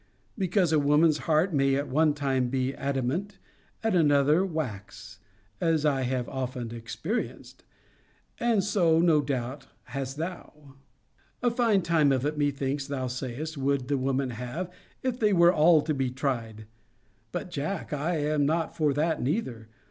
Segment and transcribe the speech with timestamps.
[0.35, 3.37] Because a woman's heart may at one time be adamant,
[3.83, 5.19] at another wax'
[5.59, 7.63] as I have often experienced.
[8.39, 10.73] And so, no doubt, hast thou.
[11.43, 14.71] A fine time of it, methinks, thou sayest, would the woman have,
[15.03, 16.65] if they were all to be tried!
[17.31, 19.67] But, Jack, I am not for that neither.